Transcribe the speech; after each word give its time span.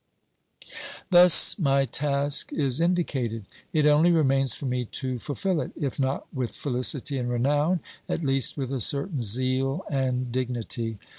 Thus 1.11 1.59
my 1.59 1.85
task 1.85 2.51
is 2.51 2.81
indicated. 2.81 3.45
It 3.71 3.85
only 3.85 4.11
remains 4.11 4.55
for 4.55 4.65
me 4.65 4.85
to 4.85 5.19
fulfil 5.19 5.61
it, 5.61 5.73
if 5.79 5.99
not 5.99 6.25
with 6.33 6.57
felicity 6.57 7.19
and 7.19 7.29
renown, 7.29 7.81
at 8.09 8.23
least 8.23 8.57
with 8.57 8.71
a 8.71 8.81
certain 8.81 9.21
zeal 9.21 9.85
and 9.91 10.31
dignity. 10.31 10.97